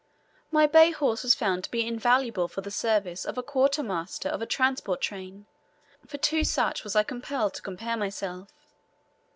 [0.49, 4.29] My bay horse was found to be invaluable for the service of a quarter master
[4.29, 5.45] of a transport train;
[6.07, 8.49] for to such was I compelled to compare myself.